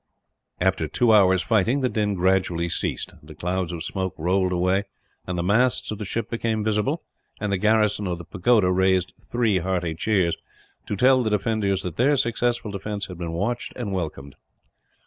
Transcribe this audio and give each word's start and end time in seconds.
After 0.59 0.87
two 0.87 1.13
hours' 1.13 1.43
fighting 1.43 1.81
the 1.81 1.87
din 1.87 2.15
gradually 2.15 2.69
ceased. 2.69 3.13
The 3.21 3.35
clouds 3.35 3.71
of 3.71 3.83
smoke 3.83 4.15
rolled 4.17 4.51
away, 4.51 4.85
and 5.27 5.37
the 5.37 5.43
masts 5.43 5.91
of 5.91 5.99
the 5.99 6.05
ships 6.05 6.31
became 6.31 6.63
visible, 6.63 7.03
and 7.39 7.51
the 7.51 7.59
garrison 7.59 8.07
of 8.07 8.17
the 8.17 8.25
pagoda 8.25 8.71
raised 8.71 9.13
three 9.21 9.59
hearty 9.59 9.93
cheers, 9.93 10.35
to 10.87 10.95
tell 10.95 11.21
the 11.21 11.29
defenders 11.29 11.83
that 11.83 11.97
their 11.97 12.15
successful 12.15 12.71
defence 12.71 13.05
had 13.05 13.19
been 13.19 13.33
watched 13.33 13.73
and 13.75 13.93
welcomed. 13.93 14.35